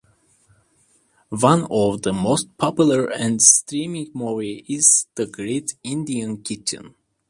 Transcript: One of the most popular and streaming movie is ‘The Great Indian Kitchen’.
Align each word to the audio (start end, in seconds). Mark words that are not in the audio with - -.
One 1.29 1.67
of 1.69 2.01
the 2.01 2.11
most 2.11 2.57
popular 2.57 3.05
and 3.05 3.39
streaming 3.39 4.09
movie 4.15 4.65
is 4.67 5.05
‘The 5.13 5.27
Great 5.27 5.75
Indian 5.83 6.37
Kitchen’. 6.41 6.95